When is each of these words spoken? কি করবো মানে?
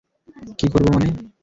কি 0.59 0.67
করবো 0.73 0.89
মানে? 0.93 1.07